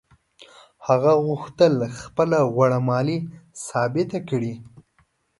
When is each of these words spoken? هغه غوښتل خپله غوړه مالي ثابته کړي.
هغه 0.87 1.11
غوښتل 1.25 1.73
خپله 2.01 2.39
غوړه 2.53 2.79
مالي 2.87 3.17
ثابته 3.67 4.19
کړي. 4.29 4.53